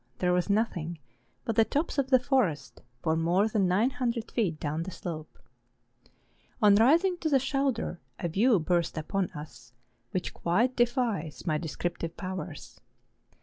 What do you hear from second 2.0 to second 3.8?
the forest for more than